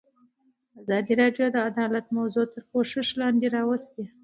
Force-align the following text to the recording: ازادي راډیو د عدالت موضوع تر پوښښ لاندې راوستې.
ازادي 0.81 1.13
راډیو 1.21 1.45
د 1.51 1.57
عدالت 1.69 2.05
موضوع 2.17 2.45
تر 2.53 2.61
پوښښ 2.71 3.07
لاندې 3.21 3.47
راوستې. 3.55 4.03